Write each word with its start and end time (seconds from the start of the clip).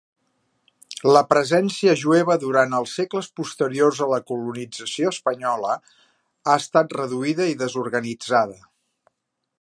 La 1.15 1.21
presència 1.33 1.93
jueva 2.03 2.37
durant 2.43 2.73
els 2.77 2.95
segles 3.01 3.29
posteriors 3.41 4.01
a 4.07 4.09
la 4.15 4.21
colonització 4.31 5.13
espanyola 5.17 5.77
ha 6.55 6.59
estat 6.63 6.97
reduïda 7.01 7.51
i 7.55 7.59
desorganitzada. 7.65 8.61